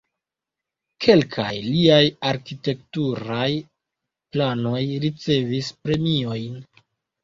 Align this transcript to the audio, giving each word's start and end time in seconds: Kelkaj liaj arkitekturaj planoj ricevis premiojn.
Kelkaj 1.05 1.51
liaj 1.67 2.01
arkitekturaj 2.33 3.47
planoj 4.35 4.85
ricevis 5.09 5.75
premiojn. 5.87 6.63